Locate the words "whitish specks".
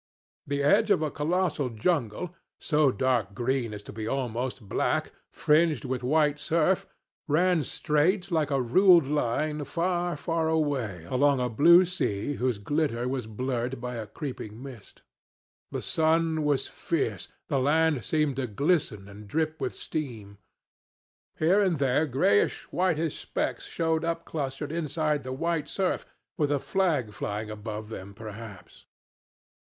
22.71-23.67